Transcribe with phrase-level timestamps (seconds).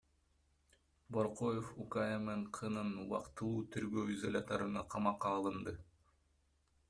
[1.17, 5.75] Боркоев УКМКнын убактылуу тергөө изоляторуна камакка алынды.